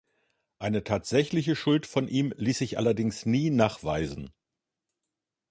Eine 0.57 0.83
tatsächliche 0.83 1.55
Schuld 1.55 1.85
von 1.85 2.07
ihm 2.07 2.33
ließ 2.35 2.57
sich 2.57 2.79
allerdings 2.79 3.27
nie 3.27 3.51
nachweisen. 3.51 4.31